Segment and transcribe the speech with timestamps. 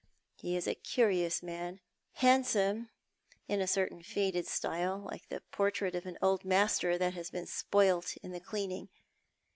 [0.33, 1.79] He is a curious man—
[2.25, 2.89] handsome,
[3.47, 7.45] in a certain faded style, like a portrait by an old master that has been
[7.45, 8.89] spoilt in the cleaning.